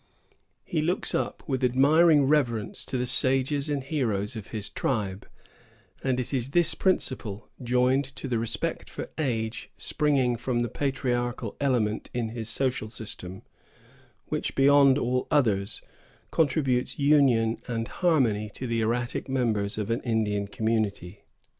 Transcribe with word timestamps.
He 0.65 0.81
looks 0.81 1.13
up 1.13 1.43
with 1.47 1.63
admiring 1.63 2.23
reverence 2.25 2.85
to 2.85 2.97
the 2.97 3.05
sages 3.05 3.69
and 3.69 3.83
heroes 3.83 4.35
of 4.35 4.47
his 4.47 4.67
tribe; 4.67 5.29
and 6.03 6.19
it 6.19 6.33
is 6.33 6.49
this 6.49 6.73
principle, 6.73 7.47
joined 7.63 8.05
to 8.15 8.27
the 8.27 8.39
respect 8.39 8.89
for 8.89 9.11
age 9.19 9.69
springing 9.77 10.37
from 10.37 10.61
the 10.61 10.69
patriarchal 10.69 11.55
element 11.61 12.09
in 12.15 12.29
his 12.29 12.49
social 12.49 12.89
system, 12.89 13.43
which, 14.29 14.55
beyond 14.55 14.97
all 14.97 15.27
others, 15.29 15.83
contributes 16.31 16.97
union 16.97 17.61
and 17.67 17.87
harmony 18.01 18.49
to 18.55 18.65
the 18.65 18.81
erratic 18.81 19.29
members 19.29 19.77
of 19.77 19.91
an 19.91 20.01
Indian 20.01 20.47
community. 20.47 21.25